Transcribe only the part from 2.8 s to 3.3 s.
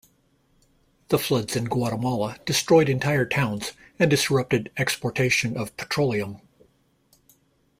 entire